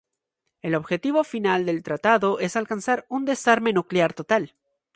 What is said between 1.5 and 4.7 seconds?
del tratado es alcanzar un desarme nuclear total.